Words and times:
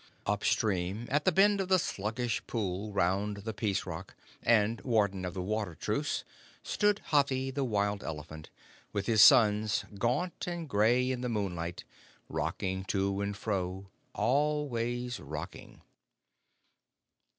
Up 0.25 0.43
stream, 0.43 1.07
at 1.11 1.25
the 1.25 1.31
bend 1.31 1.61
of 1.61 1.67
the 1.67 1.77
sluggish 1.77 2.41
pool 2.47 2.91
round 2.91 3.37
the 3.37 3.53
Peace 3.53 3.85
Rock, 3.85 4.15
and 4.41 4.81
Warden 4.81 5.23
of 5.25 5.35
the 5.35 5.43
Water 5.43 5.75
Truce, 5.75 6.23
stood 6.63 7.01
Hathi, 7.11 7.51
the 7.51 7.63
wild 7.63 8.03
elephant, 8.03 8.49
with 8.93 9.05
his 9.05 9.21
sons, 9.21 9.85
gaunt 9.99 10.47
and 10.47 10.67
gray 10.67 11.11
in 11.11 11.21
the 11.21 11.29
moonlight, 11.29 11.83
rocking 12.29 12.83
to 12.85 13.21
and 13.21 13.37
fro 13.37 13.91
always 14.15 15.19
rocking. 15.19 15.83